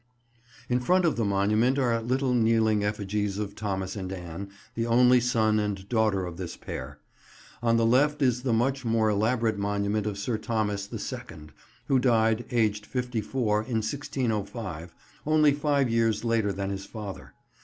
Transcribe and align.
In 0.67 0.79
front 0.79 1.05
of 1.05 1.15
the 1.15 1.23
monument 1.23 1.77
are 1.77 2.01
little 2.01 2.33
kneeling 2.33 2.83
effigies 2.83 3.37
of 3.37 3.53
Thomas 3.53 3.95
and 3.95 4.11
Anne, 4.11 4.49
the 4.73 4.87
only 4.87 5.19
son 5.19 5.59
and 5.59 5.87
daughter 5.89 6.25
of 6.25 6.37
this 6.37 6.57
pair. 6.57 6.97
On 7.61 7.77
the 7.77 7.85
left 7.85 8.19
is 8.23 8.41
the 8.41 8.51
much 8.51 8.83
more 8.83 9.09
elaborate 9.09 9.59
monument 9.59 10.07
of 10.07 10.17
Sir 10.17 10.39
Thomas 10.39 10.87
the 10.87 10.97
Second, 10.97 11.51
who 11.85 11.99
died, 11.99 12.45
aged 12.49 12.83
fifty 12.87 13.21
four, 13.21 13.59
in 13.59 13.83
1605, 13.85 14.91
only 15.27 15.51
five 15.53 15.87
years 15.87 16.23
later 16.25 16.51
than 16.51 16.71
his 16.71 16.87
father. 16.87 17.33